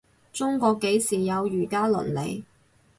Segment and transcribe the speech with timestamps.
[0.33, 2.43] 中國幾時有儒家倫理